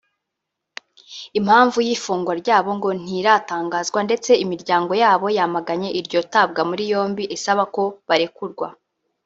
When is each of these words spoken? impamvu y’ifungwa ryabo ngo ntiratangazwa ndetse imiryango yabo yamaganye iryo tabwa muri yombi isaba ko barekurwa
impamvu 1.39 1.77
y’ifungwa 1.87 2.33
ryabo 2.41 2.69
ngo 2.77 2.89
ntiratangazwa 3.01 3.99
ndetse 4.07 4.31
imiryango 4.43 4.93
yabo 5.03 5.25
yamaganye 5.37 5.89
iryo 5.99 6.19
tabwa 6.33 6.61
muri 6.69 6.83
yombi 6.91 7.23
isaba 7.37 7.63
ko 7.75 7.83
barekurwa 8.07 8.67